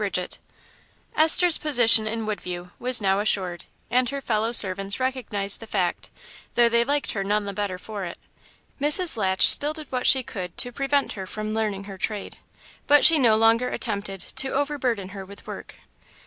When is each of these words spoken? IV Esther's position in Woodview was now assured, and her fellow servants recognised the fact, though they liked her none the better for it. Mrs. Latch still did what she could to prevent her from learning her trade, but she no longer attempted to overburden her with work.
IV 0.01 0.17
Esther's 1.15 1.59
position 1.59 2.07
in 2.07 2.25
Woodview 2.25 2.71
was 2.79 3.01
now 3.01 3.19
assured, 3.19 3.65
and 3.91 4.09
her 4.09 4.19
fellow 4.19 4.51
servants 4.51 4.99
recognised 4.99 5.59
the 5.59 5.67
fact, 5.67 6.09
though 6.55 6.67
they 6.67 6.83
liked 6.83 7.11
her 7.11 7.23
none 7.23 7.45
the 7.45 7.53
better 7.53 7.77
for 7.77 8.03
it. 8.03 8.17
Mrs. 8.81 9.15
Latch 9.15 9.47
still 9.47 9.73
did 9.73 9.91
what 9.91 10.07
she 10.07 10.23
could 10.23 10.57
to 10.57 10.71
prevent 10.71 11.13
her 11.13 11.27
from 11.27 11.53
learning 11.53 11.83
her 11.83 11.99
trade, 11.99 12.39
but 12.87 13.05
she 13.05 13.19
no 13.19 13.35
longer 13.37 13.69
attempted 13.69 14.21
to 14.37 14.49
overburden 14.49 15.09
her 15.09 15.23
with 15.23 15.45
work. 15.45 15.77